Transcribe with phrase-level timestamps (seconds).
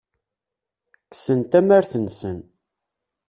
[1.09, 2.39] Kksen tamart-nsen.